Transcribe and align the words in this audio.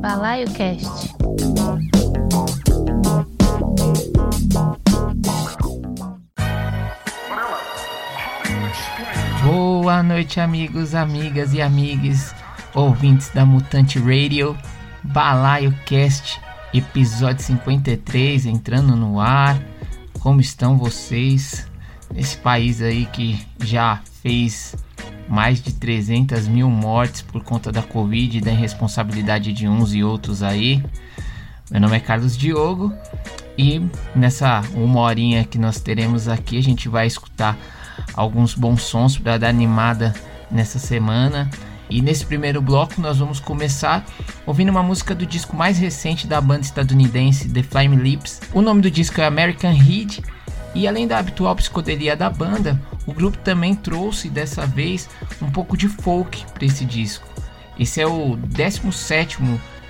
Balaio 0.00 0.48
Cast. 0.52 1.12
Boa 9.42 10.02
noite, 10.04 10.38
amigos, 10.38 10.94
amigas 10.94 11.52
e 11.52 11.60
amigues, 11.60 12.32
ouvintes 12.74 13.30
da 13.30 13.44
Mutante 13.44 13.98
Radio, 13.98 14.56
Balaio 15.02 15.76
Cast, 15.84 16.40
episódio 16.72 17.42
53 17.42 18.46
entrando 18.46 18.94
no 18.94 19.20
ar. 19.20 19.60
Como 20.20 20.40
estão 20.40 20.78
vocês 20.78 21.68
nesse 22.14 22.36
país 22.36 22.80
aí 22.80 23.04
que 23.06 23.44
já 23.64 24.00
fez 24.22 24.76
mais 25.28 25.60
de 25.60 25.72
300 25.72 26.48
mil 26.48 26.70
mortes 26.70 27.22
por 27.22 27.42
conta 27.44 27.70
da 27.70 27.82
Covid 27.82 28.38
e 28.38 28.40
da 28.40 28.50
irresponsabilidade 28.50 29.52
de 29.52 29.68
uns 29.68 29.94
e 29.94 30.02
outros 30.02 30.42
aí? 30.42 30.82
Meu 31.70 31.80
nome 31.80 31.96
é 31.96 32.00
Carlos 32.00 32.36
Diogo 32.36 32.92
e 33.56 33.82
nessa 34.14 34.62
uma 34.74 35.00
horinha 35.00 35.44
que 35.44 35.58
nós 35.58 35.80
teremos 35.80 36.28
aqui 36.28 36.56
a 36.56 36.62
gente 36.62 36.88
vai 36.88 37.06
escutar 37.06 37.58
alguns 38.14 38.54
bons 38.54 38.82
sons 38.82 39.18
para 39.18 39.36
dar 39.36 39.48
animada 39.48 40.14
nessa 40.50 40.78
semana. 40.78 41.50
E 41.90 42.02
nesse 42.02 42.24
primeiro 42.24 42.60
bloco 42.60 43.00
nós 43.00 43.18
vamos 43.18 43.40
começar 43.40 44.04
ouvindo 44.46 44.70
uma 44.70 44.82
música 44.82 45.14
do 45.14 45.24
disco 45.24 45.56
mais 45.56 45.78
recente 45.78 46.26
da 46.26 46.40
banda 46.40 46.60
estadunidense 46.60 47.48
The 47.48 47.62
Flame 47.62 47.96
Lips. 47.96 48.40
O 48.52 48.60
nome 48.60 48.82
do 48.82 48.90
disco 48.90 49.20
é 49.20 49.26
American 49.26 49.72
Heat 49.72 50.22
e 50.78 50.86
além 50.86 51.08
da 51.08 51.18
habitual 51.18 51.56
psicodelia 51.56 52.14
da 52.14 52.30
banda, 52.30 52.80
o 53.04 53.12
grupo 53.12 53.36
também 53.38 53.74
trouxe 53.74 54.30
dessa 54.30 54.64
vez 54.64 55.10
um 55.42 55.50
pouco 55.50 55.76
de 55.76 55.88
folk 55.88 56.46
para 56.54 56.64
esse 56.64 56.84
disco. 56.84 57.26
Esse 57.76 58.00
é 58.00 58.06
o 58.06 58.36
17 58.36 59.38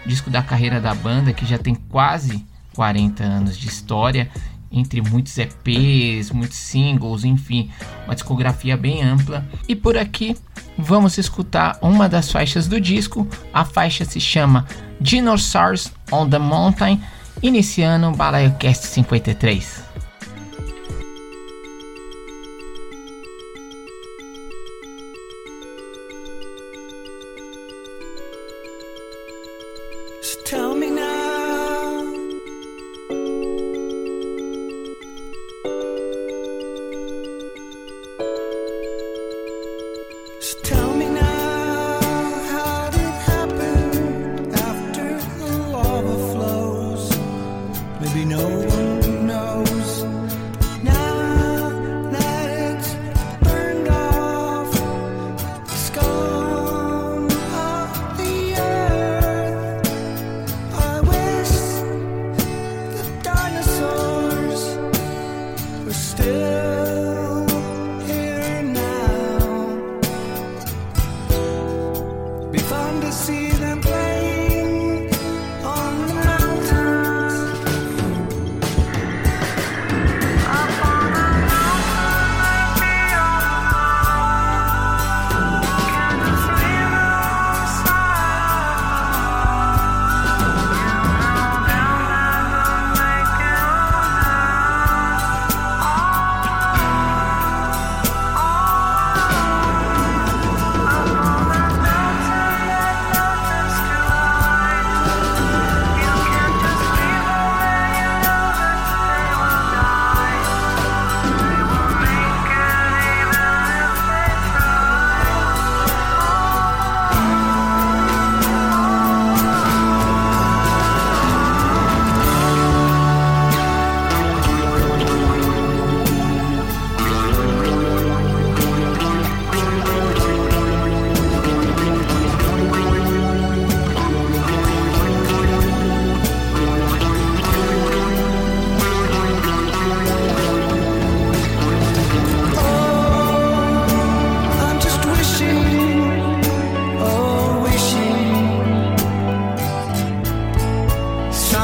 disco 0.06 0.30
da 0.30 0.42
carreira 0.42 0.80
da 0.80 0.94
banda, 0.94 1.34
que 1.34 1.44
já 1.44 1.58
tem 1.58 1.74
quase 1.74 2.42
40 2.74 3.22
anos 3.22 3.58
de 3.58 3.68
história, 3.68 4.30
entre 4.72 5.02
muitos 5.02 5.36
EPs, 5.36 6.30
muitos 6.30 6.56
singles, 6.56 7.22
enfim, 7.22 7.70
uma 8.06 8.14
discografia 8.14 8.74
bem 8.74 9.02
ampla. 9.02 9.46
E 9.68 9.76
por 9.76 9.94
aqui 9.94 10.38
vamos 10.78 11.18
escutar 11.18 11.78
uma 11.82 12.08
das 12.08 12.32
faixas 12.32 12.66
do 12.66 12.80
disco. 12.80 13.28
A 13.52 13.62
faixa 13.62 14.06
se 14.06 14.20
chama 14.20 14.66
Dinosaurs 14.98 15.92
on 16.10 16.30
the 16.30 16.38
Mountain, 16.38 16.98
iniciando 17.42 18.08
o 18.08 18.16
BalaioCast 18.16 18.86
53. 18.86 19.87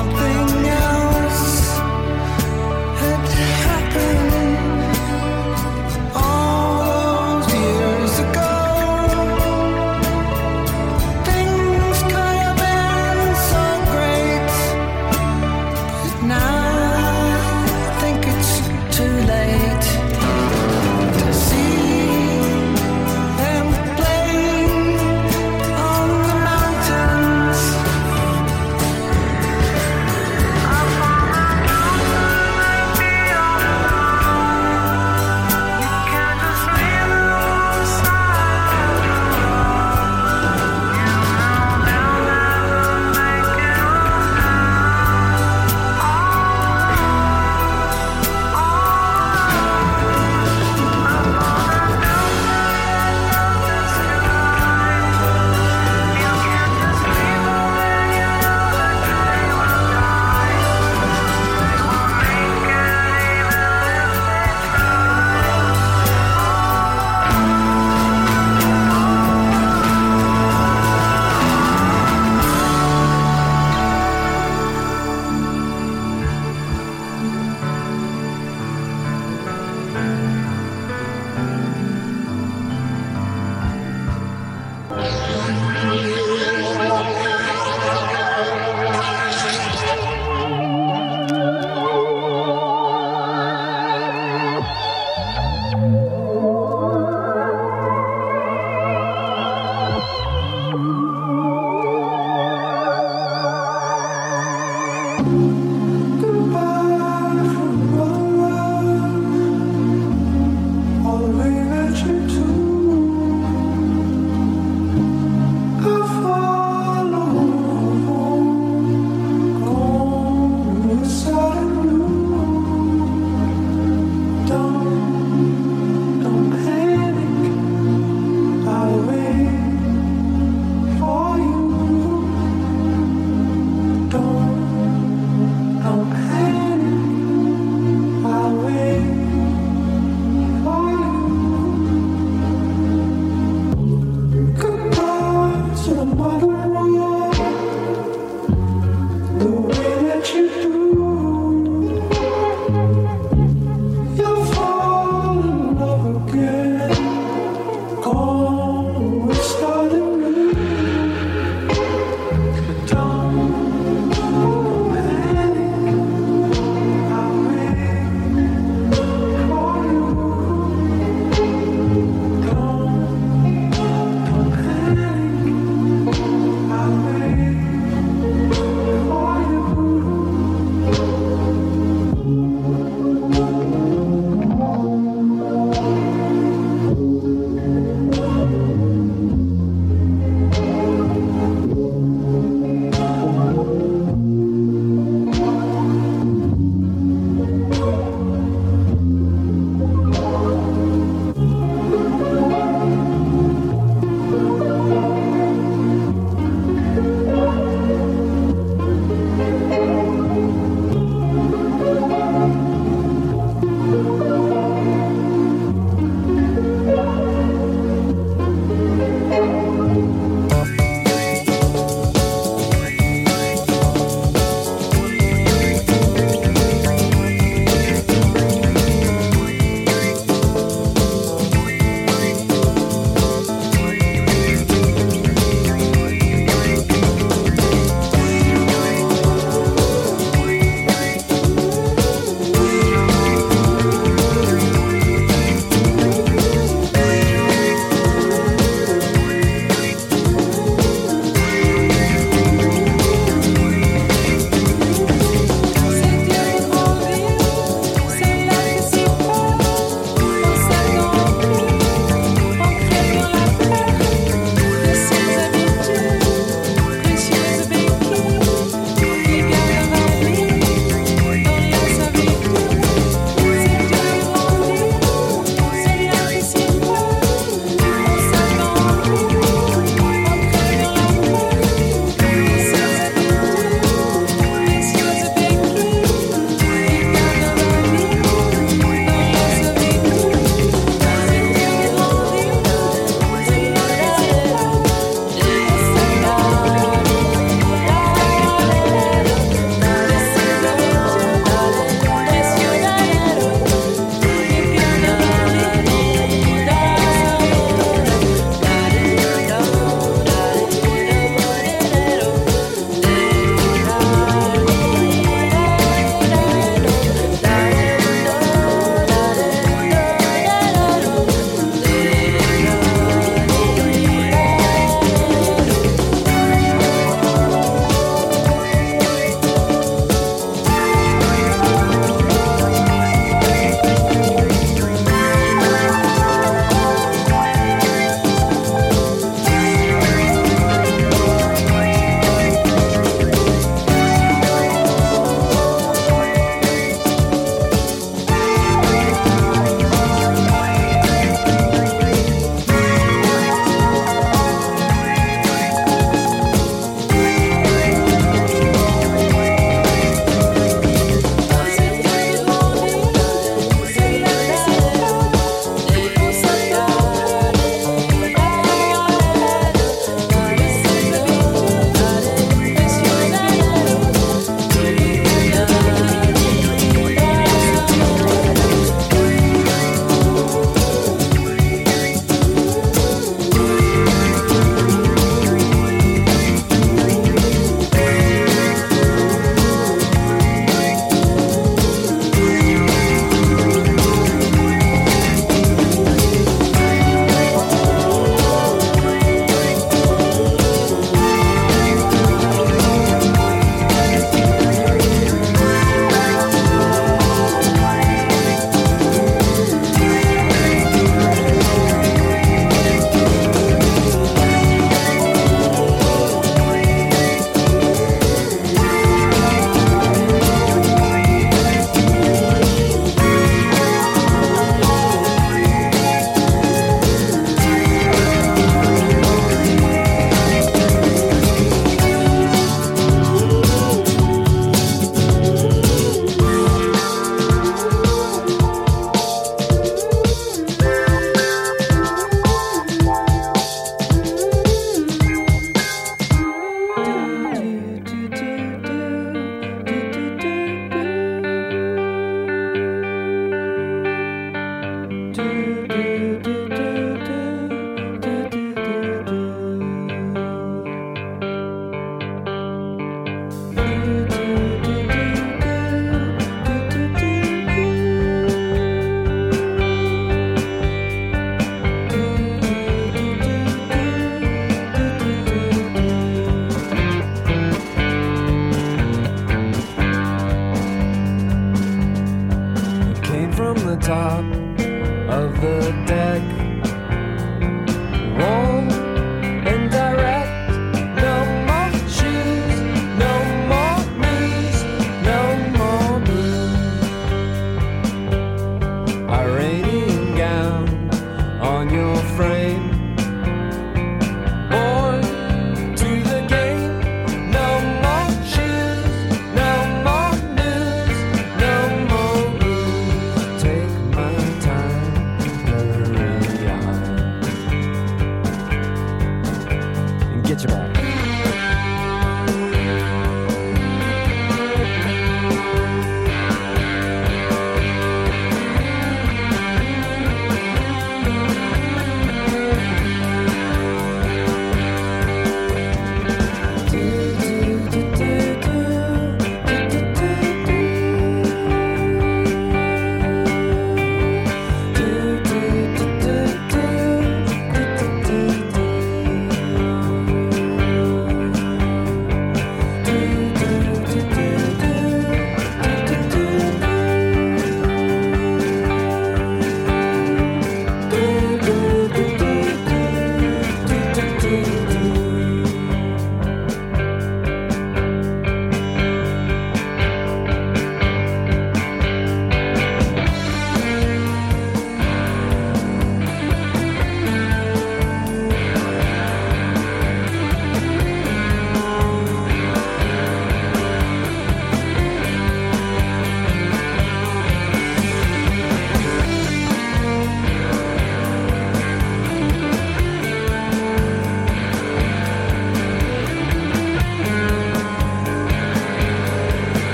something 0.00 0.49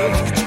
you. 0.00 0.39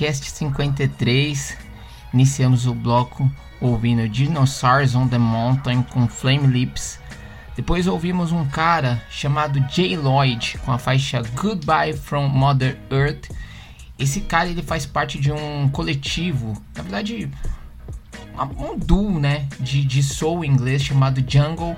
BalaioCast 0.00 0.30
53. 0.30 1.56
Iniciamos 2.14 2.66
o 2.66 2.74
bloco 2.74 3.30
ouvindo 3.60 4.08
Dinosaurs 4.08 4.94
on 4.94 5.06
the 5.06 5.18
Mountain 5.18 5.82
com 5.82 6.08
Flame 6.08 6.46
Lips. 6.46 6.98
Depois 7.54 7.86
ouvimos 7.86 8.32
um 8.32 8.46
cara 8.48 9.02
chamado 9.10 9.62
Jay 9.68 9.96
Lloyd 9.96 10.56
com 10.64 10.72
a 10.72 10.78
faixa 10.78 11.22
Goodbye 11.34 11.92
from 11.92 12.28
Mother 12.28 12.78
Earth. 12.90 13.30
Esse 13.98 14.22
cara 14.22 14.48
ele 14.48 14.62
faz 14.62 14.86
parte 14.86 15.20
de 15.20 15.30
um 15.30 15.68
coletivo, 15.68 16.60
na 16.74 16.82
verdade 16.82 17.30
um 18.58 18.78
duo, 18.78 19.20
né, 19.20 19.46
de, 19.58 19.84
de 19.84 20.02
soul 20.02 20.42
inglês 20.42 20.82
chamado 20.82 21.22
Jungle. 21.28 21.76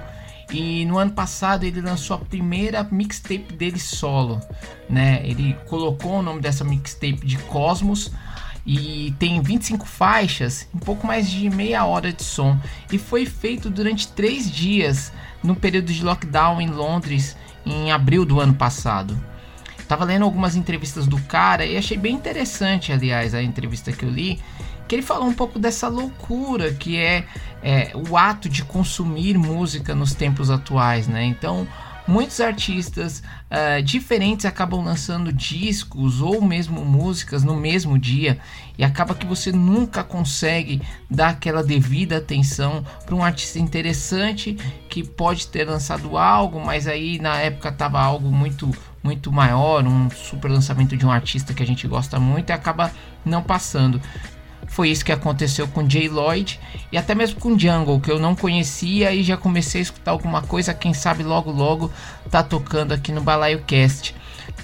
E 0.52 0.84
no 0.84 0.98
ano 0.98 1.12
passado 1.12 1.64
ele 1.64 1.80
lançou 1.80 2.16
a 2.16 2.18
primeira 2.18 2.86
mixtape 2.90 3.54
dele 3.54 3.80
solo, 3.80 4.38
né? 4.88 5.22
Ele 5.24 5.56
colocou 5.66 6.18
o 6.18 6.22
nome 6.22 6.40
dessa 6.40 6.62
mixtape 6.62 7.26
de 7.26 7.38
Cosmos 7.38 8.12
e 8.66 9.14
tem 9.18 9.40
25 9.40 9.86
faixas, 9.86 10.68
um 10.74 10.78
pouco 10.78 11.06
mais 11.06 11.28
de 11.28 11.48
meia 11.48 11.84
hora 11.86 12.12
de 12.12 12.22
som 12.22 12.58
e 12.92 12.98
foi 12.98 13.24
feito 13.24 13.70
durante 13.70 14.08
três 14.08 14.50
dias 14.50 15.12
no 15.42 15.56
período 15.56 15.92
de 15.92 16.04
lockdown 16.04 16.60
em 16.60 16.68
Londres 16.68 17.36
em 17.64 17.90
abril 17.90 18.24
do 18.24 18.38
ano 18.38 18.54
passado. 18.54 19.18
Tava 19.88 20.04
lendo 20.04 20.24
algumas 20.24 20.54
entrevistas 20.54 21.06
do 21.06 21.20
cara 21.22 21.66
e 21.66 21.76
achei 21.76 21.96
bem 21.96 22.14
interessante, 22.14 22.92
aliás, 22.92 23.34
a 23.34 23.42
entrevista 23.42 23.90
que 23.90 24.04
eu 24.04 24.10
li, 24.10 24.40
que 24.92 24.96
ele 24.96 25.02
falou 25.02 25.26
um 25.26 25.32
pouco 25.32 25.58
dessa 25.58 25.88
loucura 25.88 26.70
que 26.74 26.98
é, 26.98 27.24
é, 27.62 27.92
o 27.94 28.14
ato 28.14 28.46
de 28.46 28.62
consumir 28.62 29.38
música 29.38 29.94
nos 29.94 30.12
tempos 30.12 30.50
atuais, 30.50 31.08
né? 31.08 31.24
Então, 31.24 31.66
muitos 32.06 32.38
artistas 32.42 33.22
uh, 33.50 33.82
diferentes 33.82 34.44
acabam 34.44 34.84
lançando 34.84 35.32
discos 35.32 36.20
ou 36.20 36.42
mesmo 36.42 36.84
músicas 36.84 37.42
no 37.42 37.56
mesmo 37.56 37.98
dia 37.98 38.38
e 38.76 38.84
acaba 38.84 39.14
que 39.14 39.24
você 39.24 39.50
nunca 39.50 40.04
consegue 40.04 40.82
dar 41.10 41.30
aquela 41.30 41.64
devida 41.64 42.18
atenção 42.18 42.84
para 43.06 43.14
um 43.14 43.24
artista 43.24 43.58
interessante 43.58 44.58
que 44.90 45.02
pode 45.02 45.46
ter 45.46 45.66
lançado 45.66 46.18
algo, 46.18 46.60
mas 46.60 46.86
aí 46.86 47.18
na 47.18 47.38
época 47.38 47.72
tava 47.72 47.98
algo 47.98 48.30
muito 48.30 48.70
muito 49.02 49.32
maior, 49.32 49.84
um 49.84 50.10
super 50.10 50.50
lançamento 50.50 50.96
de 50.98 51.04
um 51.06 51.10
artista 51.10 51.54
que 51.54 51.62
a 51.62 51.66
gente 51.66 51.88
gosta 51.88 52.20
muito 52.20 52.50
e 52.50 52.52
acaba 52.52 52.92
não 53.24 53.42
passando. 53.42 54.00
Foi 54.72 54.88
isso 54.88 55.04
que 55.04 55.12
aconteceu 55.12 55.68
com 55.68 55.88
Jay 55.88 56.08
Lloyd 56.08 56.58
e 56.90 56.96
até 56.96 57.14
mesmo 57.14 57.38
com 57.38 57.58
Jungle, 57.58 58.00
que 58.00 58.10
eu 58.10 58.18
não 58.18 58.34
conhecia 58.34 59.12
e 59.12 59.22
já 59.22 59.36
comecei 59.36 59.82
a 59.82 59.82
escutar 59.82 60.12
alguma 60.12 60.40
coisa, 60.40 60.72
quem 60.72 60.94
sabe 60.94 61.22
logo 61.22 61.50
logo 61.50 61.92
tá 62.30 62.42
tocando 62.42 62.92
aqui 62.92 63.12
no 63.12 63.20
Balaio 63.20 63.62
Cast. 63.64 64.14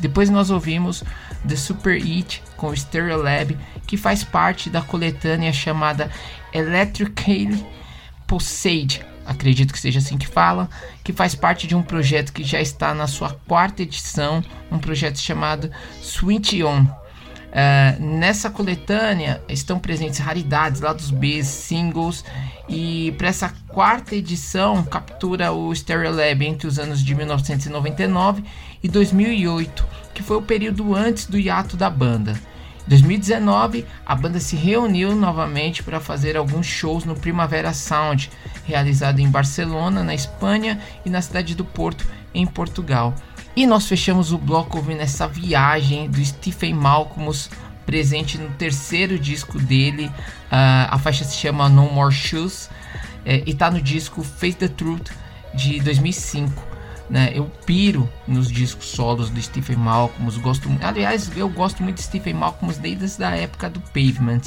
Depois 0.01 0.31
nós 0.31 0.49
ouvimos 0.49 1.05
The 1.47 1.57
Super 1.57 2.01
It 2.01 2.42
com 2.57 2.75
Stereo 2.75 3.23
Lab, 3.23 3.55
que 3.87 3.99
faz 3.99 4.25
parte 4.25 4.71
da 4.71 4.81
coletânea 4.81 5.53
chamada 5.53 6.11
Electrically 6.55 7.62
Pulsade, 8.27 9.05
acredito 9.27 9.75
que 9.75 9.79
seja 9.79 9.99
assim 9.99 10.16
que 10.16 10.27
fala, 10.27 10.71
que 11.05 11.12
faz 11.12 11.35
parte 11.35 11.66
de 11.66 11.77
um 11.77 11.83
projeto 11.83 12.33
que 12.33 12.42
já 12.42 12.62
está 12.62 12.94
na 12.94 13.07
sua 13.07 13.38
quarta 13.47 13.83
edição, 13.83 14.42
um 14.73 14.79
projeto 14.79 15.18
chamado 15.18 15.71
Switch 16.01 16.55
On. 16.64 16.87
Uh, 17.48 18.02
nessa 18.02 18.50
coletânea 18.50 19.42
estão 19.48 19.78
presentes 19.78 20.18
raridades 20.18 20.82
lá 20.82 20.92
dos 20.92 21.11
B, 21.11 21.42
singles 21.42 22.22
e 22.68 23.14
para 23.16 23.28
essa 23.28 23.54
quarta 23.68 24.14
edição 24.14 24.84
captura 24.84 25.50
o 25.50 25.74
Stereolab 25.74 26.44
entre 26.44 26.66
os 26.66 26.78
anos 26.78 27.02
de 27.02 27.14
1999 27.14 28.44
e 28.82 28.88
2008, 28.88 29.87
que 30.12 30.22
foi 30.22 30.37
o 30.37 30.42
período 30.42 30.94
antes 30.94 31.24
do 31.24 31.38
hiato 31.38 31.74
da 31.74 31.88
banda. 31.88 32.38
Em 32.87 32.90
2019, 32.90 33.84
a 34.04 34.14
banda 34.14 34.40
se 34.40 34.56
reuniu 34.56 35.14
novamente 35.14 35.82
para 35.82 36.00
fazer 36.00 36.37
alguns 36.37 36.66
shows 36.66 37.04
no 37.04 37.14
Primavera 37.14 37.72
Sound, 37.72 38.30
realizado 38.64 39.20
em 39.20 39.28
Barcelona, 39.28 40.02
na 40.02 40.14
Espanha, 40.14 40.80
e 41.04 41.11
na 41.11 41.20
cidade 41.20 41.54
do 41.54 41.64
Porto, 41.64 42.06
em 42.34 42.46
Portugal. 42.46 43.14
E 43.59 43.66
nós 43.66 43.88
fechamos 43.88 44.31
o 44.31 44.38
bloco 44.38 44.77
ouvindo 44.77 45.01
essa 45.01 45.27
viagem 45.27 46.09
do 46.09 46.25
Stephen 46.25 46.75
Malcolmus, 46.75 47.51
presente 47.85 48.38
no 48.38 48.51
terceiro 48.51 49.18
disco 49.18 49.59
dele. 49.59 50.07
Uh, 50.07 50.87
a 50.88 50.97
faixa 50.97 51.25
se 51.25 51.37
chama 51.37 51.68
No 51.68 51.90
More 51.90 52.14
Shoes 52.14 52.71
é, 53.25 53.42
e 53.44 53.51
está 53.51 53.68
no 53.68 53.83
disco 53.83 54.23
Face 54.23 54.57
the 54.57 54.68
Truth 54.68 55.11
de 55.53 55.81
2005. 55.81 56.53
Né? 57.11 57.33
Eu 57.35 57.51
piro 57.66 58.09
nos 58.29 58.47
discos 58.49 58.90
solos 58.90 59.29
do 59.29 59.42
Stephen 59.42 59.79
Malcolmus. 59.79 60.38
Gosto, 60.38 60.71
aliás, 60.81 61.29
eu 61.37 61.49
gosto 61.49 61.83
muito 61.83 61.97
de 61.97 62.05
Stephen 62.05 62.35
Malcolmus 62.35 62.79
desde 62.79 63.25
a 63.25 63.35
época 63.35 63.68
do 63.68 63.81
Pavement. 63.81 64.42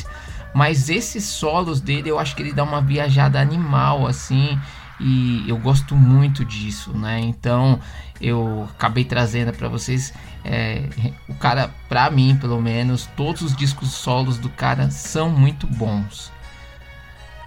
Mas 0.53 0.87
esses 0.87 1.25
solos 1.25 1.81
dele, 1.81 2.07
eu 2.07 2.17
acho 2.17 2.33
que 2.33 2.43
ele 2.43 2.53
dá 2.53 2.63
uma 2.63 2.79
viajada 2.79 3.41
animal 3.41 4.07
assim 4.07 4.57
e 5.03 5.43
eu 5.47 5.57
gosto 5.57 5.95
muito 5.95 6.45
disso, 6.45 6.95
né? 6.95 7.19
Então 7.19 7.79
eu 8.19 8.67
acabei 8.69 9.03
trazendo 9.03 9.51
para 9.51 9.67
vocês 9.67 10.13
é, 10.45 10.83
o 11.27 11.33
cara, 11.33 11.73
para 11.89 12.09
mim 12.11 12.37
pelo 12.39 12.61
menos, 12.61 13.09
todos 13.17 13.41
os 13.41 13.55
discos 13.55 13.89
solos 13.91 14.37
do 14.37 14.49
cara 14.49 14.91
são 14.91 15.29
muito 15.29 15.65
bons. 15.65 16.31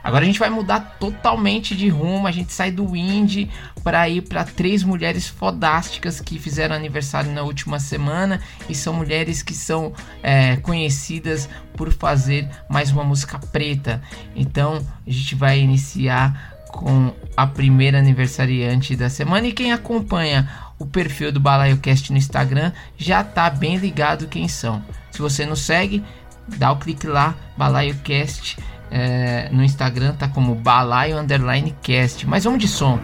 Agora 0.04 0.22
a 0.22 0.26
gente 0.26 0.38
vai 0.38 0.50
mudar 0.50 0.98
totalmente 1.00 1.74
de 1.74 1.88
rumo, 1.88 2.26
a 2.26 2.30
gente 2.30 2.52
sai 2.52 2.70
do 2.70 2.94
indie 2.94 3.50
para 3.82 4.06
ir 4.06 4.20
para 4.20 4.44
três 4.44 4.82
mulheres 4.82 5.26
fodásticas 5.26 6.20
que 6.20 6.38
fizeram 6.38 6.76
aniversário 6.76 7.32
na 7.32 7.42
última 7.42 7.80
semana 7.80 8.38
e 8.68 8.74
são 8.74 8.92
mulheres 8.92 9.42
que 9.42 9.54
são 9.54 9.94
é, 10.22 10.56
conhecidas 10.56 11.48
por 11.74 11.90
fazer 11.90 12.46
mais 12.68 12.90
uma 12.90 13.02
música 13.02 13.38
preta. 13.38 14.02
Então 14.36 14.86
a 15.06 15.10
gente 15.10 15.34
vai 15.34 15.58
iniciar 15.58 16.53
com 16.74 17.12
a 17.36 17.46
primeira 17.46 17.98
aniversariante 17.98 18.96
da 18.96 19.08
semana. 19.08 19.46
E 19.46 19.52
quem 19.52 19.72
acompanha 19.72 20.48
o 20.78 20.84
perfil 20.84 21.30
do 21.30 21.40
BalaioCast 21.40 22.10
no 22.10 22.18
Instagram 22.18 22.72
já 22.96 23.22
tá 23.22 23.48
bem 23.48 23.76
ligado 23.76 24.26
quem 24.26 24.48
são. 24.48 24.82
Se 25.10 25.20
você 25.20 25.46
não 25.46 25.56
segue, 25.56 26.02
dá 26.58 26.72
o 26.72 26.76
clique 26.76 27.06
lá, 27.06 27.34
BalaioCast. 27.56 28.58
É, 28.90 29.48
no 29.50 29.64
Instagram 29.64 30.14
tá 30.14 30.28
como 30.28 30.54
balaio 30.54 31.18
underline 31.18 31.74
cast. 31.82 32.26
Mas 32.26 32.44
vamos 32.44 32.60
de 32.60 32.68
som. 32.68 32.98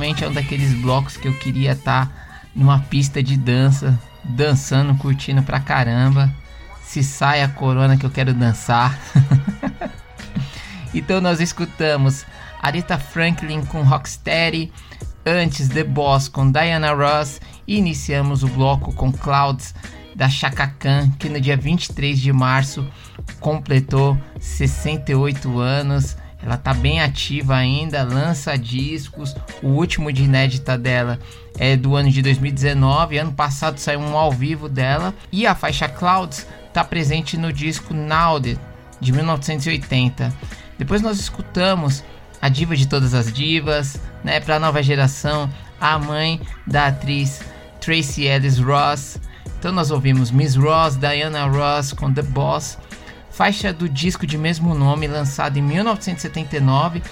Definitivamente 0.00 0.24
é 0.24 0.28
um 0.28 0.32
daqueles 0.32 0.72
blocos 0.74 1.16
que 1.16 1.28
eu 1.28 1.34
queria 1.34 1.72
estar 1.72 2.06
tá 2.06 2.12
numa 2.54 2.80
pista 2.80 3.22
de 3.22 3.36
dança, 3.36 3.98
dançando, 4.24 4.94
curtindo 4.96 5.42
pra 5.42 5.60
caramba. 5.60 6.32
Se 6.82 7.04
sai 7.04 7.42
a 7.42 7.48
corona 7.48 7.96
que 7.96 8.04
eu 8.04 8.10
quero 8.10 8.32
dançar. 8.32 8.98
então 10.94 11.20
nós 11.20 11.40
escutamos 11.40 12.24
Aretha 12.60 12.98
Franklin 12.98 13.64
com 13.64 13.82
Rocksteady, 13.82 14.72
antes 15.24 15.68
The 15.68 15.84
Boss 15.84 16.28
com 16.28 16.50
Diana 16.50 16.92
Ross 16.92 17.40
e 17.68 17.76
iniciamos 17.76 18.42
o 18.42 18.48
bloco 18.48 18.92
com 18.94 19.12
Clouds 19.12 19.74
da 20.16 20.28
Chaka 20.28 20.66
Khan, 20.78 21.10
que 21.18 21.28
no 21.28 21.40
dia 21.40 21.56
23 21.56 22.18
de 22.18 22.32
março 22.32 22.86
completou 23.38 24.18
68 24.40 25.58
anos. 25.60 26.16
Ela 26.42 26.56
tá 26.56 26.72
bem 26.72 27.00
ativa 27.00 27.54
ainda, 27.54 28.02
lança 28.02 28.56
discos. 28.56 29.34
O 29.62 29.68
último 29.68 30.12
de 30.12 30.24
inédita 30.24 30.76
dela 30.78 31.18
é 31.58 31.76
do 31.76 31.94
ano 31.94 32.10
de 32.10 32.22
2019. 32.22 33.18
Ano 33.18 33.32
passado 33.32 33.78
saiu 33.78 34.00
um 34.00 34.16
ao 34.16 34.32
vivo 34.32 34.68
dela. 34.68 35.14
E 35.30 35.46
a 35.46 35.54
faixa 35.54 35.88
Clouds 35.88 36.46
tá 36.72 36.82
presente 36.82 37.36
no 37.36 37.52
disco 37.52 37.92
Nowed 37.92 38.58
de 39.00 39.12
1980. 39.12 40.32
Depois 40.78 41.02
nós 41.02 41.20
escutamos 41.20 42.02
a 42.40 42.48
diva 42.48 42.74
de 42.74 42.88
todas 42.88 43.12
as 43.12 43.30
divas, 43.30 44.00
né, 44.24 44.40
para 44.40 44.56
a 44.56 44.58
nova 44.60 44.82
geração, 44.82 45.50
a 45.78 45.98
mãe 45.98 46.40
da 46.66 46.86
atriz 46.86 47.42
Tracy 47.80 48.24
Ellis 48.24 48.58
Ross. 48.58 49.20
Então 49.58 49.72
nós 49.72 49.90
ouvimos 49.90 50.30
Miss 50.30 50.56
Ross, 50.56 50.96
Diana 50.96 51.44
Ross 51.44 51.92
com 51.92 52.12
The 52.12 52.22
Boss 52.22 52.78
faixa 53.40 53.72
do 53.72 53.88
disco 53.88 54.26
de 54.26 54.36
mesmo 54.36 54.74
nome 54.74 55.06
lançado 55.06 55.58
em 55.58 55.62
1979 55.62 57.02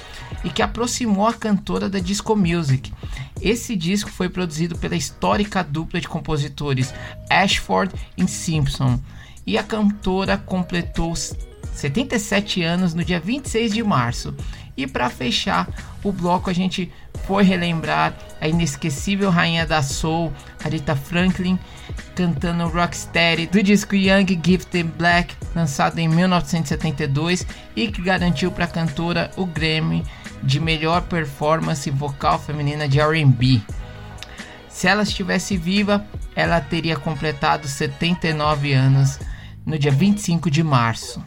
e 0.44 0.50
que 0.50 0.60
aproximou 0.60 1.26
a 1.26 1.32
cantora 1.32 1.88
da 1.88 1.98
disco 1.98 2.36
music. 2.36 2.92
Esse 3.40 3.74
disco 3.74 4.10
foi 4.10 4.28
produzido 4.28 4.76
pela 4.76 4.94
histórica 4.94 5.64
dupla 5.64 5.98
de 5.98 6.06
compositores 6.06 6.92
Ashford 7.30 7.94
e 8.14 8.28
Simpson 8.28 9.00
e 9.46 9.56
a 9.56 9.62
cantora 9.62 10.36
completou 10.36 11.14
77 11.16 12.62
anos 12.62 12.92
no 12.92 13.02
dia 13.02 13.20
26 13.20 13.72
de 13.72 13.82
março. 13.82 14.34
E 14.78 14.86
para 14.86 15.10
fechar 15.10 15.68
o 16.04 16.12
bloco, 16.12 16.48
a 16.48 16.52
gente 16.52 16.88
foi 17.26 17.42
relembrar 17.42 18.14
a 18.40 18.46
inesquecível 18.46 19.28
rainha 19.28 19.66
da 19.66 19.82
soul, 19.82 20.32
Aretha 20.64 20.94
Franklin, 20.94 21.58
cantando 22.14 22.68
Rocksteady 22.68 23.48
do 23.48 23.60
disco 23.60 23.96
Young 23.96 24.40
Gifted 24.40 24.84
Black, 24.96 25.34
lançado 25.52 25.98
em 25.98 26.06
1972 26.06 27.44
e 27.74 27.88
que 27.88 28.00
garantiu 28.00 28.52
para 28.52 28.66
a 28.66 28.68
cantora 28.68 29.32
o 29.36 29.44
Grammy 29.44 30.04
de 30.44 30.60
melhor 30.60 31.02
performance 31.02 31.90
vocal 31.90 32.38
feminina 32.38 32.88
de 32.88 33.00
R&B. 33.00 33.60
Se 34.68 34.86
ela 34.86 35.02
estivesse 35.02 35.56
viva, 35.56 36.06
ela 36.36 36.60
teria 36.60 36.94
completado 36.94 37.66
79 37.66 38.72
anos 38.74 39.18
no 39.66 39.76
dia 39.76 39.90
25 39.90 40.48
de 40.48 40.62
março. 40.62 41.20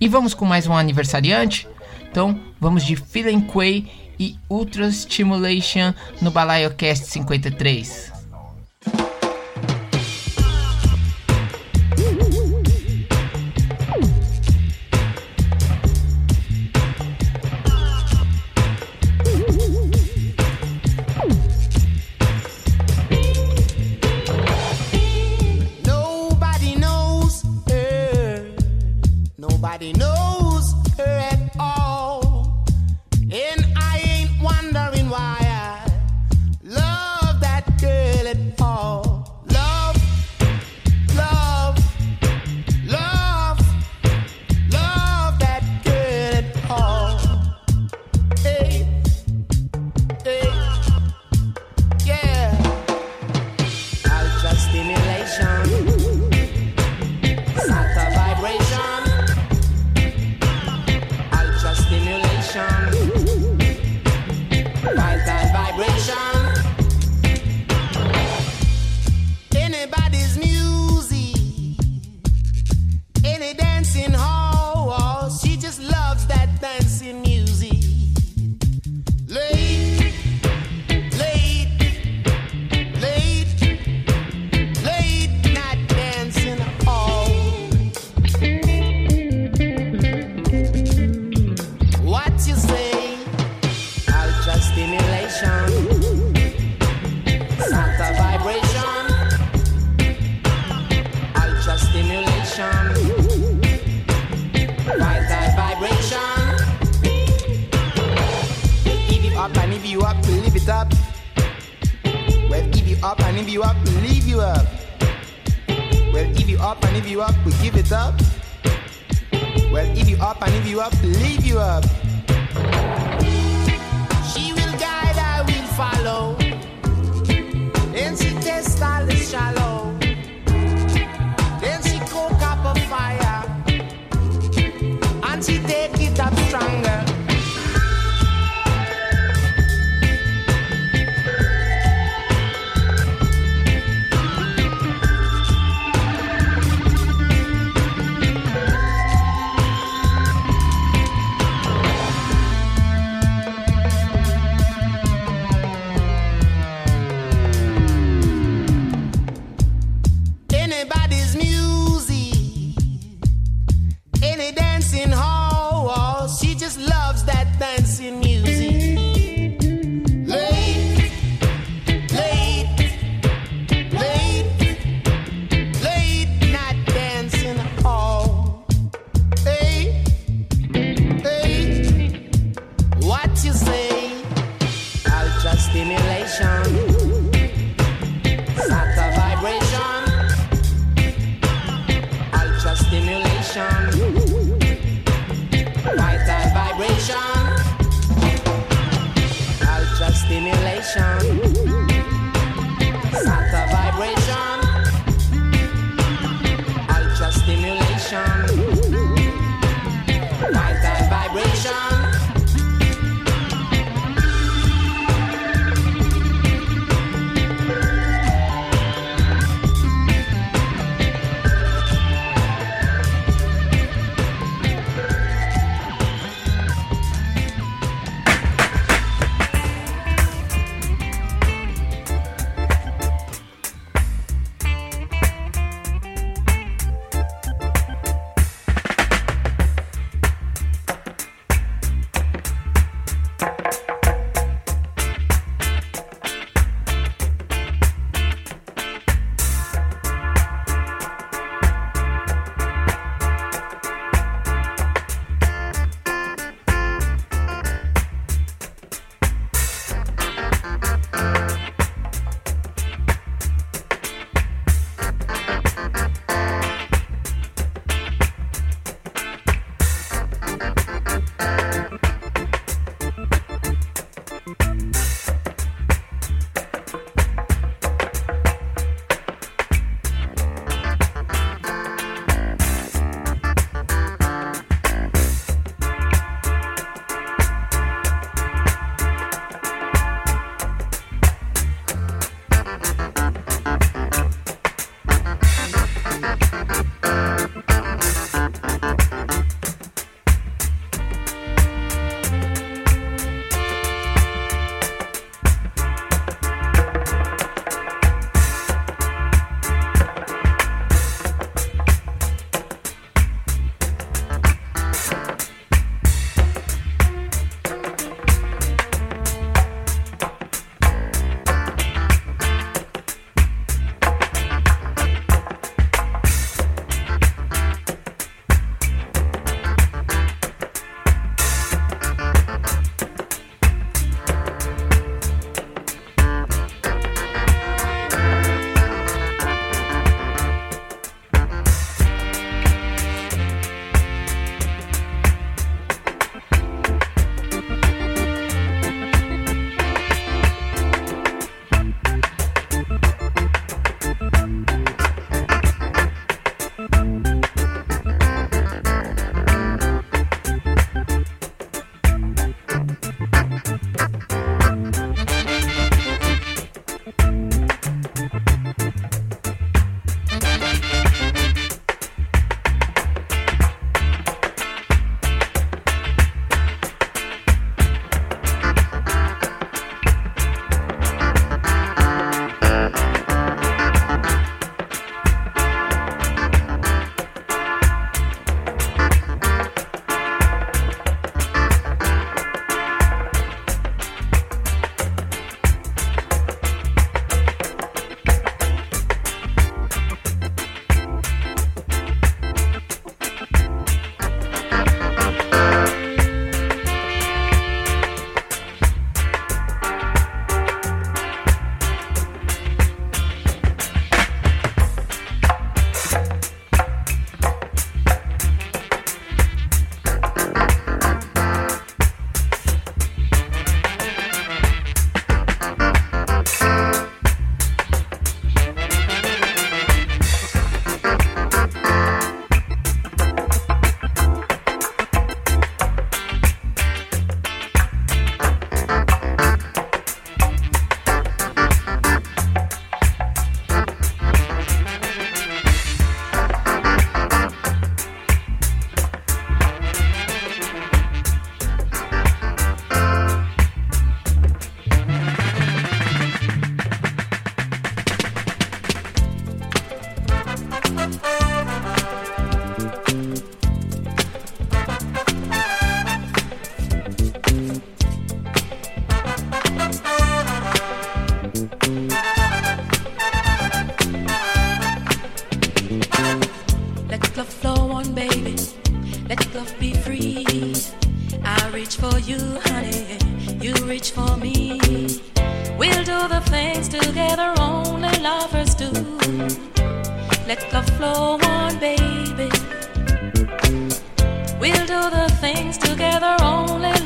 E 0.00 0.08
vamos 0.08 0.34
com 0.34 0.44
mais 0.44 0.66
um 0.66 0.74
aniversariante? 0.74 1.68
Então, 2.16 2.40
vamos 2.58 2.82
de 2.82 2.96
Feeling 2.96 3.42
Quay 3.42 3.86
e 4.18 4.36
Ultra 4.48 4.90
Stimulation 4.90 5.92
no 6.22 6.30
BalaioCast 6.30 7.08
53. 7.08 8.15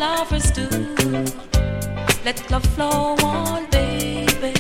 Lovers 0.01 0.51
do. 0.53 0.67
Let 2.25 2.51
love 2.51 2.65
flow 2.75 3.17
on, 3.23 3.69
baby. 3.69 4.55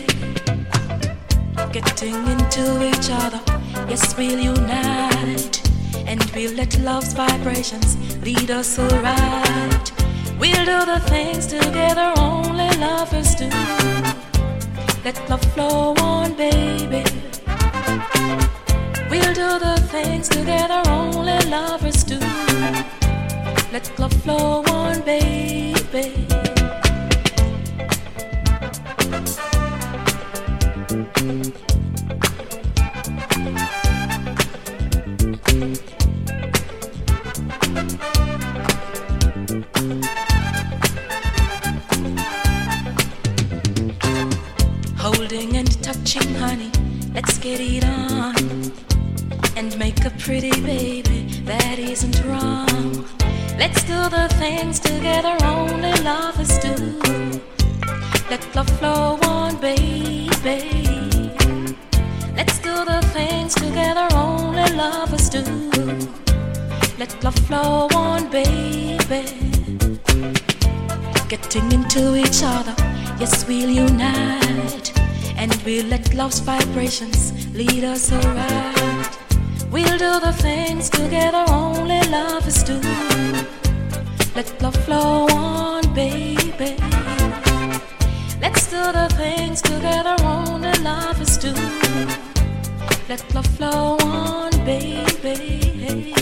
Getting 1.73 2.17
into 2.35 2.65
each 2.85 3.09
other, 3.11 3.41
yes, 3.89 4.15
we'll 4.19 4.39
unite. 4.39 5.57
And 6.07 6.23
we'll 6.35 6.53
let 6.53 6.79
love's 6.81 7.15
vibrations 7.15 7.97
lead 8.23 8.51
us 8.51 8.79
right. 8.79 9.87
We'll 10.39 10.65
do 10.73 10.79
the 10.93 11.01
things 11.09 11.47
together 11.47 12.13
only 12.19 12.69
lovers 12.77 13.35
do. 13.35 13.49
Let 15.07 15.17
love 15.31 15.45
flow 15.55 15.95
on, 16.01 16.35
baby. 16.35 17.03
We'll 19.11 19.35
do 19.43 19.51
the 19.67 19.77
things 19.89 20.29
together 20.29 20.83
only 20.87 21.39
lovers 21.49 22.05
do. 22.05 22.19
Let 23.73 23.99
love 24.01 24.13
flow 24.25 24.65
on, 24.67 25.01
baby. 25.03 26.60
Things 54.51 54.81
together 54.81 55.37
only 55.45 55.93
lovers 56.03 56.59
do. 56.59 56.75
Let 58.31 58.43
love 58.57 58.71
flow 58.79 59.19
on, 59.35 59.57
baby. 59.61 60.61
Let's 62.39 62.59
do 62.67 62.75
the 62.91 63.01
things 63.17 63.55
together 63.55 64.09
only 64.13 64.69
lovers 64.83 65.29
do. 65.29 65.45
Let 66.99 67.13
love 67.25 67.39
flow 67.47 67.89
on, 67.95 68.21
baby. 68.31 69.25
Getting 71.29 71.71
into 71.79 72.03
each 72.25 72.41
other, 72.43 72.75
yes, 73.23 73.47
we'll 73.47 73.75
unite. 73.89 74.89
And 75.43 75.55
we'll 75.65 75.87
let 75.95 76.15
love's 76.15 76.41
vibrations 76.41 77.21
lead 77.55 77.85
us 77.85 78.13
alright. 78.13 79.13
We'll 79.71 79.99
do 80.07 80.13
the 80.27 80.35
things 80.47 80.91
together 80.91 81.45
only 81.49 82.01
lovers 82.11 82.63
do. 82.65 82.81
Let 84.35 84.63
love 84.63 84.77
flow 84.85 85.27
on, 85.31 85.95
baby. 85.95 86.77
Let's 88.41 88.71
do 88.71 88.81
the 88.93 89.09
things 89.17 89.61
together 89.61 90.17
only 90.23 90.73
lovers 90.83 91.37
do. 91.37 91.53
Let 93.09 93.35
love 93.35 93.47
flow 93.47 93.97
on, 94.03 94.51
baby. 94.65 96.15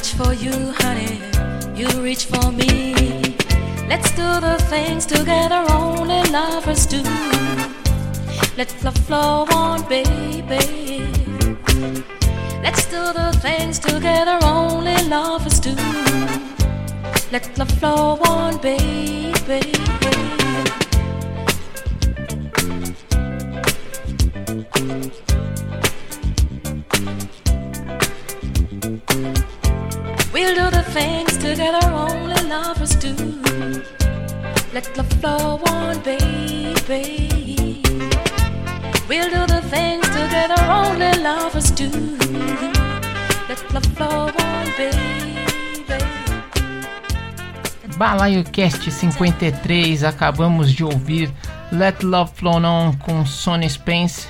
Reach 0.00 0.14
for 0.14 0.32
you, 0.32 0.72
honey. 0.78 1.20
You 1.74 1.88
reach 2.02 2.24
for 2.24 2.50
me. 2.50 2.94
Let's 3.86 4.10
do 4.12 4.28
the 4.40 4.56
things 4.70 5.04
together 5.04 5.62
only 5.70 6.22
lovers 6.30 6.86
do. 6.86 7.02
Let 8.56 8.72
love 8.82 8.96
flow 9.06 9.46
on, 9.52 9.86
baby. 9.88 11.04
Let's 12.62 12.86
do 12.86 13.02
the 13.12 13.38
things 13.42 13.78
together 13.78 14.38
only 14.42 14.96
lovers 15.06 15.60
do. 15.60 15.74
Let 17.30 17.58
love 17.58 17.70
flow 17.72 18.18
on, 18.24 18.56
baby. 18.58 19.99
Flow 35.20 35.60
on, 35.68 35.98
baby. 36.00 37.82
We'll 39.06 39.28
do 39.28 39.46
the 39.46 39.60
things 39.68 40.06
together 40.08 40.54
only 40.66 41.12
lovers 41.22 41.70
do. 41.72 41.90
Let 43.46 43.74
love 43.74 43.84
flow 43.96 44.28
on, 44.28 44.64
baby. 44.78 45.20
Balaio 47.98 48.42
Cast 48.44 48.90
53, 48.90 50.04
acabamos 50.04 50.72
de 50.72 50.84
ouvir 50.84 51.30
Let 51.70 52.02
Love 52.02 52.32
Flow 52.34 52.56
On 52.56 52.94
com 52.94 53.26
Sonny 53.26 53.68
Spence. 53.68 54.26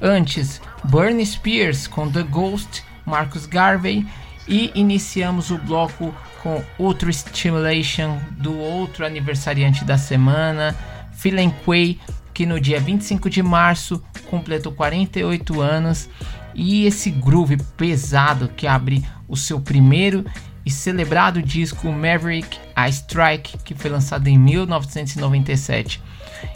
Antes, 0.00 0.62
Bernie 0.84 1.26
Spears 1.26 1.86
com 1.86 2.10
The 2.10 2.22
Ghost, 2.22 2.82
Marcus 3.04 3.44
Garvey. 3.44 4.06
E 4.48 4.72
iniciamos 4.74 5.50
o 5.50 5.58
bloco 5.58 6.14
com 6.42 6.62
outro 6.76 7.12
Stimulation 7.12 8.18
do 8.32 8.58
outro 8.58 9.06
aniversariante 9.06 9.84
da 9.84 9.96
semana, 9.96 10.76
Philen 11.12 11.54
Quay, 11.64 12.00
que 12.34 12.44
no 12.44 12.60
dia 12.60 12.80
25 12.80 13.30
de 13.30 13.42
março 13.42 14.02
completou 14.28 14.72
48 14.72 15.60
anos. 15.60 16.08
E 16.54 16.84
esse 16.84 17.10
groove 17.10 17.56
pesado 17.76 18.48
que 18.48 18.66
abre 18.66 19.04
o 19.28 19.36
seu 19.36 19.60
primeiro 19.60 20.24
e 20.64 20.70
celebrado 20.70 21.42
disco 21.42 21.90
Maverick 21.90 22.58
A 22.74 22.88
Strike, 22.88 23.58
que 23.58 23.74
foi 23.74 23.90
lançado 23.90 24.28
em 24.28 24.38
1997. 24.38 26.02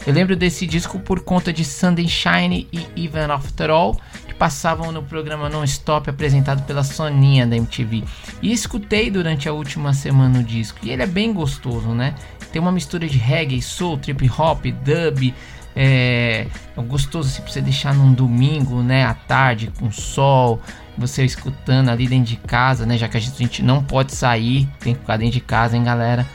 Eu 0.05 0.13
lembro 0.13 0.35
desse 0.35 0.67
disco 0.67 0.99
por 0.99 1.21
conta 1.21 1.51
de 1.51 1.63
Sunday 1.63 2.07
Shine 2.07 2.67
e 2.71 3.05
Even 3.05 3.31
After 3.31 3.69
All, 3.69 3.99
passavam 4.37 4.91
no 4.91 5.03
programa 5.03 5.49
Non 5.49 5.63
Stop 5.63 6.09
apresentado 6.09 6.63
pela 6.63 6.83
Soninha 6.83 7.45
da 7.45 7.55
MTV. 7.55 8.03
E 8.41 8.51
escutei 8.51 9.09
durante 9.09 9.49
a 9.49 9.53
última 9.53 9.93
semana 9.93 10.39
o 10.39 10.43
disco, 10.43 10.79
e 10.83 10.91
ele 10.91 11.03
é 11.03 11.07
bem 11.07 11.33
gostoso, 11.33 11.89
né? 11.89 12.15
Tem 12.51 12.61
uma 12.61 12.71
mistura 12.71 13.07
de 13.07 13.17
reggae, 13.17 13.61
soul, 13.61 13.97
trip 13.97 14.29
hop, 14.37 14.65
dub, 14.65 15.33
é, 15.75 16.47
é 16.75 16.81
gostoso 16.81 17.29
assim, 17.29 17.41
pra 17.41 17.51
você 17.51 17.61
deixar 17.61 17.93
num 17.93 18.11
domingo, 18.11 18.81
né, 18.81 19.05
à 19.05 19.13
tarde, 19.13 19.71
com 19.79 19.91
sol, 19.91 20.59
você 20.97 21.23
escutando 21.23 21.89
ali 21.89 22.07
dentro 22.07 22.25
de 22.25 22.37
casa, 22.37 22.85
né, 22.85 22.97
já 22.97 23.07
que 23.07 23.15
a 23.15 23.19
gente 23.19 23.61
não 23.61 23.83
pode 23.83 24.15
sair, 24.15 24.67
tem 24.79 24.95
que 24.95 25.01
ficar 25.01 25.17
dentro 25.17 25.33
de 25.33 25.41
casa, 25.41 25.77
hein, 25.77 25.83
galera. 25.83 26.25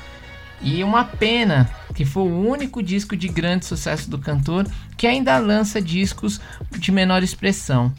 E 0.60 0.84
uma 0.84 1.04
pena 1.04 1.68
que 1.94 2.04
foi 2.04 2.22
o 2.24 2.48
único 2.48 2.82
disco 2.82 3.16
de 3.16 3.28
grande 3.28 3.66
sucesso 3.66 4.08
do 4.10 4.18
cantor 4.18 4.66
que 4.96 5.06
ainda 5.06 5.38
lança 5.38 5.80
discos 5.80 6.40
de 6.70 6.90
menor 6.90 7.22
expressão. 7.22 7.92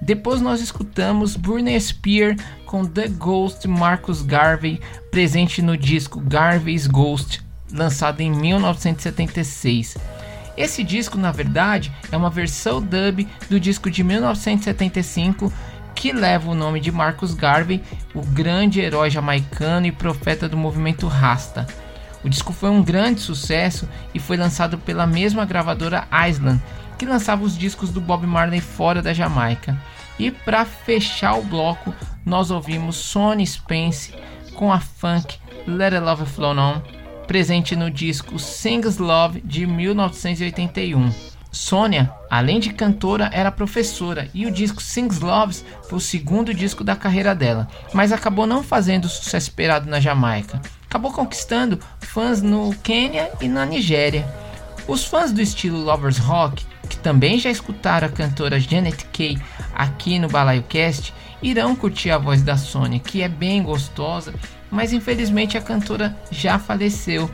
Depois 0.00 0.40
nós 0.40 0.60
escutamos 0.60 1.36
Britney 1.36 1.80
Spears 1.80 2.36
com 2.66 2.84
The 2.84 3.08
Ghost 3.08 3.66
Marcus 3.66 4.22
Garvey, 4.22 4.80
presente 5.10 5.62
no 5.62 5.76
disco 5.76 6.20
Garvey's 6.20 6.86
Ghost, 6.86 7.42
lançado 7.72 8.20
em 8.20 8.30
1976. 8.30 9.96
Esse 10.56 10.84
disco, 10.84 11.18
na 11.18 11.32
verdade, 11.32 11.92
é 12.12 12.16
uma 12.16 12.30
versão 12.30 12.80
dub 12.80 13.26
do 13.48 13.58
disco 13.58 13.90
de 13.90 14.04
1975 14.04 15.52
que 15.94 16.12
leva 16.12 16.50
o 16.50 16.54
nome 16.54 16.80
de 16.80 16.92
Marcus 16.92 17.34
Garvey, 17.34 17.82
o 18.14 18.20
grande 18.20 18.80
herói 18.80 19.10
jamaicano 19.10 19.86
e 19.86 19.92
profeta 19.92 20.48
do 20.48 20.56
movimento 20.56 21.06
Rasta. 21.06 21.66
O 22.24 22.28
disco 22.28 22.52
foi 22.52 22.70
um 22.70 22.82
grande 22.82 23.20
sucesso 23.20 23.88
e 24.14 24.18
foi 24.18 24.36
lançado 24.36 24.78
pela 24.78 25.06
mesma 25.06 25.44
gravadora 25.44 26.08
Island, 26.28 26.60
que 26.98 27.04
lançava 27.04 27.44
os 27.44 27.56
discos 27.56 27.90
do 27.90 28.00
Bob 28.00 28.26
Marley 28.26 28.60
fora 28.60 29.02
da 29.02 29.12
Jamaica. 29.12 29.76
E 30.18 30.30
para 30.30 30.64
fechar 30.64 31.34
o 31.34 31.42
bloco, 31.42 31.94
nós 32.24 32.50
ouvimos 32.50 32.96
Sonny 32.96 33.46
Spence 33.46 34.14
com 34.54 34.72
a 34.72 34.80
funk 34.80 35.38
Let 35.66 35.92
It 35.92 36.04
Love 36.04 36.26
Flow 36.26 36.56
On, 36.56 36.80
presente 37.26 37.76
no 37.76 37.90
disco 37.90 38.38
Sings 38.38 38.98
Love 38.98 39.40
de 39.42 39.66
1981. 39.66 41.12
Sônia, 41.50 42.12
além 42.28 42.58
de 42.58 42.72
cantora, 42.72 43.30
era 43.32 43.52
professora 43.52 44.28
e 44.34 44.44
o 44.44 44.50
disco 44.50 44.82
Sings 44.82 45.20
Loves 45.20 45.64
foi 45.88 45.98
o 45.98 46.00
segundo 46.00 46.52
disco 46.52 46.82
da 46.82 46.96
carreira 46.96 47.34
dela, 47.34 47.68
mas 47.92 48.12
acabou 48.12 48.46
não 48.46 48.62
fazendo 48.62 49.04
o 49.04 49.08
sucesso 49.08 49.48
esperado 49.48 49.88
na 49.88 50.00
Jamaica. 50.00 50.60
Acabou 50.94 51.10
conquistando 51.10 51.80
fãs 51.98 52.40
no 52.40 52.72
Quênia 52.76 53.28
e 53.40 53.48
na 53.48 53.66
Nigéria. 53.66 54.24
Os 54.86 55.04
fãs 55.04 55.32
do 55.32 55.40
estilo 55.40 55.76
Lovers 55.76 56.18
Rock, 56.18 56.64
que 56.88 56.96
também 56.98 57.36
já 57.36 57.50
escutaram 57.50 58.06
a 58.06 58.10
cantora 58.10 58.60
Janet 58.60 59.04
Kay 59.06 59.36
aqui 59.74 60.20
no 60.20 60.28
Balaio 60.28 60.62
Cast, 60.62 61.12
irão 61.42 61.74
curtir 61.74 62.12
a 62.12 62.18
voz 62.18 62.42
da 62.42 62.56
Sônia, 62.56 63.00
que 63.00 63.22
é 63.22 63.28
bem 63.28 63.60
gostosa, 63.64 64.32
mas 64.70 64.92
infelizmente 64.92 65.58
a 65.58 65.60
cantora 65.60 66.16
já 66.30 66.60
faleceu 66.60 67.28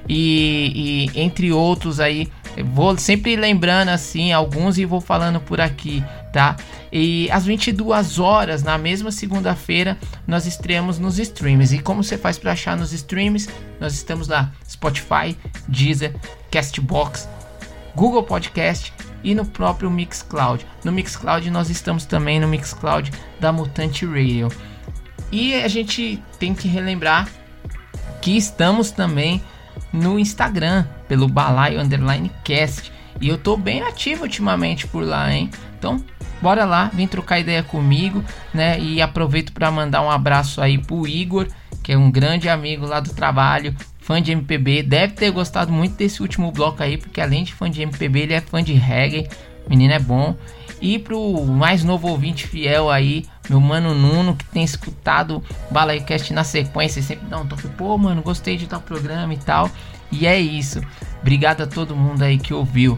E, 0.09 1.09
e 1.15 1.21
entre 1.21 1.53
outros 1.53 1.99
aí, 1.99 2.31
vou 2.65 2.97
sempre 2.97 3.37
lembrando 3.37 3.89
assim 3.89 4.33
alguns 4.33 4.79
e 4.79 4.85
vou 4.85 5.01
falando 5.01 5.41
por 5.41 5.61
aqui, 5.61 6.03
tá? 6.33 6.57
E 6.93 7.29
às 7.31 7.45
22 7.45 8.19
horas, 8.19 8.63
na 8.63 8.79
mesma 8.79 9.11
segunda-feira, 9.11 9.97
nós 10.27 10.47
estreamos 10.47 10.99
nos 10.99 11.19
streams. 11.19 11.75
E 11.75 11.79
como 11.81 12.03
você 12.05 12.17
faz 12.17 12.39
para 12.39 12.53
achar 12.53 12.77
nos 12.77 12.93
streams? 12.93 13.49
Nós 13.81 13.95
estamos 13.95 14.29
lá: 14.29 14.53
Spotify, 14.69 15.37
Deezer, 15.69 16.15
Castbox, 16.51 17.29
Google 17.95 18.23
Podcast 18.23 18.93
e 19.27 19.35
no 19.35 19.45
próprio 19.45 19.91
Mixcloud. 19.91 20.65
No 20.85 20.93
Mixcloud 20.93 21.51
nós 21.51 21.69
estamos 21.69 22.07
também 22.07 22.39
no 22.39 22.47
Mixcloud 22.47 23.13
da 23.41 23.53
Mutante 23.53 24.07
Radio. 24.07 24.49
E 25.33 25.53
a 25.57 25.67
gente 25.67 26.23
tem 26.39 26.55
que 26.55 26.69
relembrar 26.69 27.29
que 28.23 28.37
estamos 28.37 28.93
também 28.93 29.43
no 29.93 30.17
Instagram 30.17 30.87
pelo 31.09 31.27
Balaio 31.27 31.81
Underline 31.81 32.31
Cast. 32.45 32.93
E 33.21 33.29
eu 33.29 33.37
tô 33.37 33.57
bem 33.57 33.83
ativo 33.83 34.23
ultimamente 34.23 34.87
por 34.87 35.05
lá, 35.05 35.33
hein? 35.33 35.51
Então 35.77 36.03
bora 36.41 36.65
lá, 36.65 36.89
vem 36.95 37.09
trocar 37.09 37.41
ideia 37.41 37.65
comigo, 37.65 38.25
né? 38.55 38.79
E 38.79 39.03
aproveito 39.03 39.53
para 39.53 39.73
mandar 39.73 40.03
um 40.03 40.11
abraço 40.11 40.61
aí 40.61 40.79
pro 40.79 41.09
Igor, 41.09 41.49
que 41.83 41.93
é 41.93 41.99
um 41.99 42.13
grande 42.13 42.49
amigo 42.49 42.87
lá 42.87 43.01
do 43.01 43.13
trabalho, 43.13 43.75
fã 44.07 44.23
de 44.23 44.31
MPB, 44.31 44.85
deve 44.85 45.15
ter 45.15 45.33
gostado 45.33 45.73
muito 45.73 45.97
desse 45.97 46.23
último 46.23 46.53
bloco 46.53 46.81
aí, 46.81 46.97
porque 46.97 47.21
além 47.21 47.43
de 47.43 47.53
fã 47.53 47.69
de 47.69 47.83
MPB, 47.83 48.21
ele 48.21 48.35
é 48.35 48.41
fã 48.41 48.63
de 48.63 48.73
reggae. 48.73 49.29
O 49.67 49.69
menino 49.69 49.93
é 49.93 49.99
bom. 49.99 50.37
E 50.81 50.97
pro 50.97 51.45
mais 51.45 51.83
novo 51.83 52.07
ouvinte 52.07 52.47
fiel 52.47 52.89
aí, 52.89 53.25
meu 53.51 53.61
mano 53.61 53.95
Nuno, 53.95 54.37
que 54.37 54.45
tem 54.45 54.63
escutado 54.63 55.43
Balaicast 55.73 56.33
na 56.33 56.45
sequência, 56.45 57.03
sempre 57.03 57.27
dá 57.27 57.39
um 57.39 57.47
toque, 57.47 57.67
pô, 57.69 57.99
mano, 57.99 58.23
gostei 58.23 58.57
de 58.57 58.69
tal 58.69 58.81
programa 58.81 59.35
e 59.35 59.39
tal. 59.39 59.69
E 60.13 60.25
é 60.25 60.39
isso. 60.39 60.81
Obrigado 61.21 61.63
a 61.63 61.67
todo 61.67 61.97
mundo 61.97 62.23
aí 62.23 62.39
que 62.39 62.55
ouviu. 62.55 62.97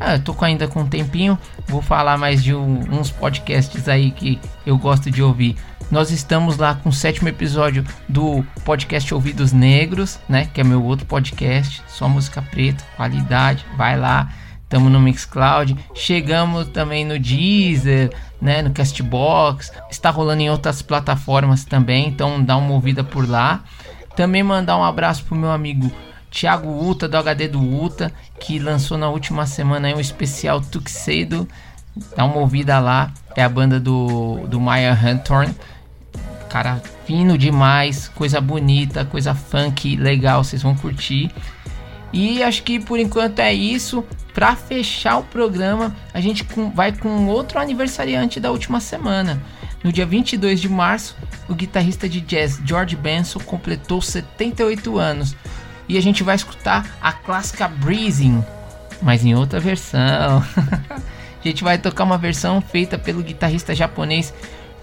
Ah, 0.00 0.18
tô 0.18 0.34
ainda 0.40 0.66
com 0.66 0.80
um 0.80 0.88
tempinho, 0.88 1.38
vou 1.68 1.82
falar 1.82 2.18
mais 2.18 2.42
de 2.42 2.52
um, 2.52 2.80
uns 2.90 3.12
podcasts 3.12 3.88
aí 3.88 4.10
que 4.10 4.40
eu 4.66 4.76
gosto 4.76 5.08
de 5.08 5.22
ouvir. 5.22 5.56
Nós 5.90 6.10
estamos 6.10 6.58
lá 6.58 6.74
com 6.74 6.90
o 6.90 6.92
sétimo 6.92 7.30
episódio 7.30 7.82
do 8.06 8.44
podcast 8.62 9.14
Ouvidos 9.14 9.54
Negros, 9.54 10.18
né? 10.28 10.46
Que 10.52 10.60
é 10.60 10.64
meu 10.64 10.84
outro 10.84 11.06
podcast, 11.06 11.82
só 11.88 12.06
música 12.06 12.42
preta, 12.42 12.84
qualidade. 12.94 13.64
Vai 13.74 13.98
lá, 13.98 14.30
estamos 14.62 14.92
no 14.92 15.00
Mixcloud. 15.00 15.74
Chegamos 15.94 16.68
também 16.68 17.06
no 17.06 17.18
Deezer, 17.18 18.12
né? 18.38 18.60
No 18.60 18.70
Castbox. 18.70 19.72
Está 19.90 20.10
rolando 20.10 20.42
em 20.42 20.50
outras 20.50 20.82
plataformas 20.82 21.64
também, 21.64 22.08
então 22.08 22.42
dá 22.44 22.58
uma 22.58 22.74
ouvida 22.74 23.02
por 23.02 23.26
lá. 23.26 23.64
Também 24.14 24.42
mandar 24.42 24.76
um 24.76 24.84
abraço 24.84 25.24
pro 25.24 25.34
meu 25.34 25.50
amigo 25.50 25.90
Thiago 26.30 26.86
Uta, 26.86 27.08
do 27.08 27.16
HD 27.16 27.48
do 27.48 27.62
Uta, 27.62 28.12
que 28.38 28.58
lançou 28.58 28.98
na 28.98 29.08
última 29.08 29.46
semana 29.46 29.88
um 29.88 30.00
especial 30.00 30.60
Tuxedo. 30.60 31.48
Dá 32.14 32.26
uma 32.26 32.36
ouvida 32.36 32.78
lá. 32.78 33.10
É 33.34 33.42
a 33.42 33.48
banda 33.48 33.80
do, 33.80 34.46
do 34.48 34.60
Maya 34.60 34.92
Hunthorn. 34.92 35.54
Cara, 36.48 36.82
fino 37.04 37.36
demais, 37.36 38.08
coisa 38.08 38.40
bonita, 38.40 39.04
coisa 39.04 39.34
funk, 39.34 39.96
legal, 39.96 40.42
vocês 40.42 40.62
vão 40.62 40.74
curtir. 40.74 41.30
E 42.12 42.42
acho 42.42 42.62
que 42.62 42.80
por 42.80 42.98
enquanto 42.98 43.38
é 43.40 43.52
isso. 43.52 44.04
Para 44.32 44.54
fechar 44.54 45.18
o 45.18 45.24
programa, 45.24 45.94
a 46.14 46.20
gente 46.20 46.46
vai 46.74 46.92
com 46.92 47.26
outro 47.26 47.58
aniversariante 47.58 48.38
da 48.38 48.50
última 48.52 48.80
semana. 48.80 49.42
No 49.82 49.92
dia 49.92 50.06
22 50.06 50.60
de 50.60 50.68
março, 50.68 51.16
o 51.48 51.54
guitarrista 51.54 52.08
de 52.08 52.20
jazz 52.20 52.60
George 52.64 52.94
Benson 52.96 53.40
completou 53.40 54.00
78 54.00 54.98
anos 54.98 55.36
e 55.88 55.96
a 55.96 56.02
gente 56.02 56.22
vai 56.22 56.36
escutar 56.36 56.98
a 57.00 57.12
clássica 57.12 57.66
Breezing, 57.66 58.44
mas 59.02 59.24
em 59.24 59.34
outra 59.34 59.58
versão. 59.58 60.44
a 60.90 61.48
gente 61.48 61.64
vai 61.64 61.78
tocar 61.78 62.04
uma 62.04 62.18
versão 62.18 62.60
feita 62.60 62.98
pelo 62.98 63.22
guitarrista 63.22 63.74
japonês 63.74 64.32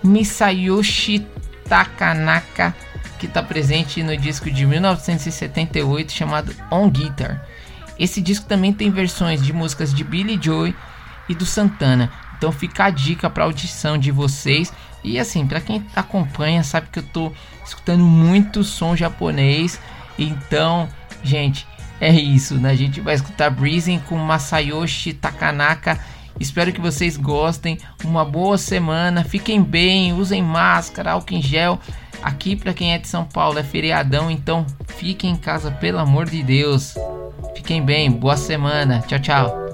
Misayoshi 0.04 1.26
Takanaka, 1.68 2.76
que 3.20 3.26
está 3.26 3.42
presente 3.44 4.02
no 4.04 4.16
disco 4.16 4.50
de 4.50 4.66
1978 4.66 6.12
chamado 6.12 6.56
On 6.72 6.90
Guitar. 6.90 7.46
Esse 7.98 8.22
disco 8.22 8.46
também 8.46 8.74
tem 8.74 8.90
versões 8.90 9.42
de 9.42 9.54
músicas 9.54 9.94
de 9.94 10.04
Billy 10.04 10.40
Joy 10.42 10.76
e 11.30 11.36
do 11.36 11.46
Santana. 11.46 12.12
Então 12.38 12.52
fica 12.52 12.86
a 12.86 12.90
dica 12.90 13.30
para 13.30 13.46
audição 13.46 13.98
de 13.98 14.12
vocês. 14.12 14.72
E 15.04 15.20
assim, 15.20 15.46
para 15.46 15.62
quem 15.62 15.86
acompanha, 15.96 16.64
sabe 16.64 16.88
que 16.92 17.00
eu 17.00 17.04
tô 17.04 17.32
escutando 17.64 18.04
muito 18.04 18.64
som 18.64 18.96
japonês 18.96 19.80
então, 20.18 20.88
gente, 21.24 21.68
é 22.00 22.12
isso, 22.12 22.56
né? 22.56 22.72
A 22.72 22.76
gente 22.76 23.02
vai 23.02 23.16
escutar 23.16 23.50
Breezing 23.50 24.00
com 24.00 24.18
Masayoshi 24.18 25.14
Takanaka. 25.14 26.00
Espero 26.40 26.72
que 26.72 26.82
vocês 26.82 27.18
gostem. 27.18 27.78
Uma 28.04 28.26
boa 28.26 28.58
semana. 28.58 29.24
Fiquem 29.24 29.62
bem, 29.62 30.14
usem 30.14 30.42
máscara, 30.42 31.12
álcool 31.12 31.36
em 31.36 31.42
gel. 31.42 31.80
Aqui 32.22 32.56
para 32.56 32.74
quem 32.74 32.94
é 32.94 32.98
de 32.98 33.08
São 33.08 33.26
Paulo 33.26 33.60
é 33.60 33.64
feriadão, 33.64 34.32
então 34.32 34.66
fiquem 34.88 35.32
em 35.32 35.36
casa, 35.36 35.70
pelo 35.70 36.00
amor 36.00 36.26
de 36.28 36.42
Deus. 36.42 36.96
Fiquem 37.56 37.84
bem, 37.84 38.10
boa 38.12 38.38
semana. 38.38 39.04
Tchau, 39.08 39.20
tchau. 39.20 39.65